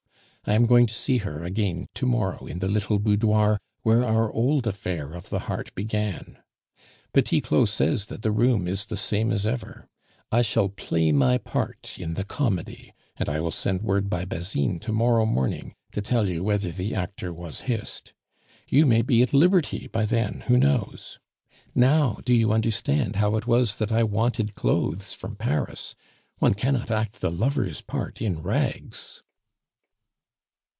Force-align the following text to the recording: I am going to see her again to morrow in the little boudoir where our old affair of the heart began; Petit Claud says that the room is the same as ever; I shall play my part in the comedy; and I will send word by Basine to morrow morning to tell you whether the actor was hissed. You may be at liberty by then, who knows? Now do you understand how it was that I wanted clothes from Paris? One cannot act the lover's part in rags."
I 0.43 0.55
am 0.55 0.65
going 0.65 0.87
to 0.87 0.93
see 0.93 1.19
her 1.19 1.43
again 1.43 1.87
to 1.93 2.07
morrow 2.07 2.47
in 2.47 2.59
the 2.59 2.67
little 2.67 2.97
boudoir 2.97 3.61
where 3.83 4.03
our 4.03 4.29
old 4.33 4.65
affair 4.65 5.13
of 5.13 5.29
the 5.29 5.41
heart 5.41 5.73
began; 5.75 6.39
Petit 7.13 7.41
Claud 7.41 7.69
says 7.69 8.07
that 8.07 8.23
the 8.23 8.31
room 8.31 8.67
is 8.67 8.87
the 8.87 8.97
same 8.97 9.31
as 9.31 9.45
ever; 9.45 9.87
I 10.31 10.41
shall 10.41 10.67
play 10.67 11.11
my 11.11 11.37
part 11.37 11.99
in 11.99 12.15
the 12.15 12.23
comedy; 12.23 12.91
and 13.17 13.29
I 13.29 13.39
will 13.39 13.51
send 13.51 13.83
word 13.83 14.09
by 14.09 14.25
Basine 14.25 14.79
to 14.79 14.91
morrow 14.91 15.27
morning 15.27 15.75
to 15.91 16.01
tell 16.01 16.27
you 16.27 16.43
whether 16.43 16.71
the 16.71 16.95
actor 16.95 17.31
was 17.31 17.61
hissed. 17.61 18.13
You 18.67 18.87
may 18.87 19.03
be 19.03 19.21
at 19.21 19.35
liberty 19.35 19.89
by 19.89 20.05
then, 20.05 20.45
who 20.47 20.57
knows? 20.57 21.19
Now 21.75 22.17
do 22.25 22.33
you 22.33 22.51
understand 22.51 23.17
how 23.17 23.35
it 23.35 23.45
was 23.45 23.77
that 23.77 23.91
I 23.91 24.01
wanted 24.01 24.55
clothes 24.55 25.13
from 25.13 25.35
Paris? 25.35 25.93
One 26.39 26.55
cannot 26.55 26.89
act 26.89 27.21
the 27.21 27.29
lover's 27.31 27.81
part 27.81 28.23
in 28.23 28.41
rags." 28.41 29.21